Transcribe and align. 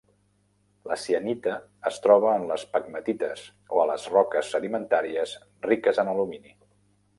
La 0.91 0.95
cianita 1.01 1.57
es 1.89 1.99
troba 2.05 2.31
en 2.39 2.47
les 2.53 2.63
pegmatites 2.77 3.45
o 3.77 3.83
a 3.83 3.87
les 3.93 4.09
roques 4.17 4.51
sedimentàries 4.57 5.37
riques 5.71 6.05
en 6.05 6.13
alumini. 6.17 6.59